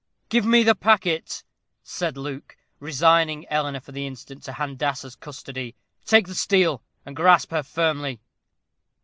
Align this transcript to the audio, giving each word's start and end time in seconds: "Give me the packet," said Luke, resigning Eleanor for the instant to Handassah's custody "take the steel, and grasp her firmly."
"Give 0.29 0.47
me 0.47 0.63
the 0.63 0.73
packet," 0.73 1.43
said 1.83 2.17
Luke, 2.17 2.57
resigning 2.79 3.47
Eleanor 3.49 3.79
for 3.81 3.91
the 3.91 4.07
instant 4.07 4.41
to 4.45 4.53
Handassah's 4.53 5.15
custody 5.15 5.75
"take 6.07 6.25
the 6.25 6.33
steel, 6.33 6.81
and 7.05 7.15
grasp 7.15 7.51
her 7.51 7.61
firmly." 7.61 8.19